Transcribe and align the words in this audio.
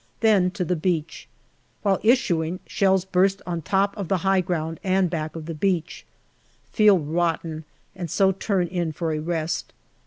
Then 0.21 0.49
to 0.57 0.65
the 0.65 0.75
beach. 0.75 1.27
While 1.83 1.99
issuing, 2.01 2.59
shells 2.65 3.05
burst 3.05 3.39
on 3.45 3.59
the 3.59 3.69
top 3.69 3.95
of 3.95 4.07
the 4.07 4.17
high 4.25 4.41
ground 4.41 4.79
and 4.83 5.11
back 5.11 5.35
of 5.35 5.45
the 5.45 5.53
beach. 5.53 6.07
Feel 6.71 6.97
rotten, 6.97 7.65
and 7.95 8.09
so 8.09 8.31
turn 8.31 8.65
in 8.65 8.93
for 8.93 9.13
a 9.13 9.19
rest. 9.19 9.73